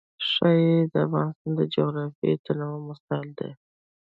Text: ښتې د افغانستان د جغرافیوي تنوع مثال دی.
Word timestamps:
ښتې 0.29 0.75
د 0.91 0.93
افغانستان 1.05 1.51
د 1.57 1.59
جغرافیوي 1.73 2.35
تنوع 2.45 2.77
مثال 2.89 3.25
دی. 3.37 3.51